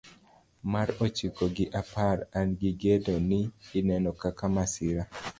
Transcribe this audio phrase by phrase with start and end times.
[0.71, 3.39] Mar ochiko gi apar an gi geno ni
[3.79, 5.03] ineno kaka masira